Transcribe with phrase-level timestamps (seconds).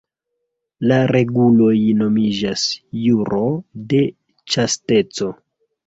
[0.91, 2.65] La reguloj nomiĝas
[3.05, 3.45] "ĵuro
[3.95, 4.05] de
[4.53, 5.35] ĉasteco".